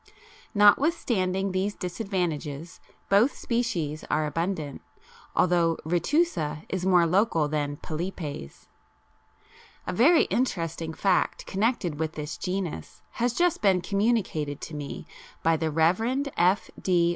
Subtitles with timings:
[0.55, 4.81] Notwithstanding these disadvantages both species are abundant,
[5.35, 8.65] although retusa is more local than pilipes.
[9.85, 15.05] A very interesting fact connected with this genus has just been communicated to me
[15.43, 16.27] by the Rev.
[16.35, 16.71] F.
[16.81, 17.07] D.